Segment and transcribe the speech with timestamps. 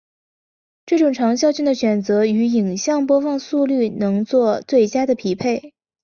[0.87, 5.75] 这种长效性的选择与影像播放速率能做最佳的匹配。